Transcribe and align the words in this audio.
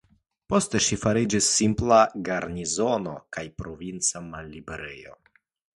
Poste 0.51 0.79
ĝi 0.85 0.97
fariĝis 1.01 1.49
simpla 1.59 2.01
garnizono 2.31 3.15
kaj 3.37 3.47
provinca 3.63 4.27
malliberejo. 4.33 5.19